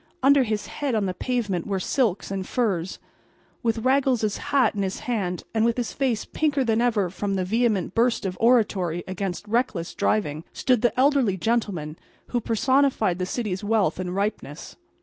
[0.23, 2.97] Under his head on the pavement were silks and furs.
[3.61, 7.45] With Raggles's hat in his hand and with his face pinker than ever from a
[7.45, 13.63] vehement burst of oratory against reckless driving, stood the elderly gentleman who personified the city's
[13.63, 14.75] wealth and ripeness.